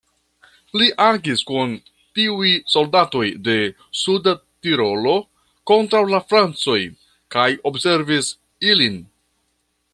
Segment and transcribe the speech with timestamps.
[0.81, 1.75] Li agis kun
[2.19, 3.57] tiuj soldatoj de
[4.01, 5.15] Suda Tirolo
[5.73, 6.81] kontraŭ la francoj
[7.37, 8.35] kaj observis
[8.73, 9.01] ilin.